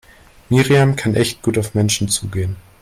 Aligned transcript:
Miriam 0.49 0.95
kann 0.95 1.13
echt 1.13 1.43
gut 1.43 1.59
auf 1.59 1.75
Menschen 1.75 2.07
zugehen. 2.09 2.55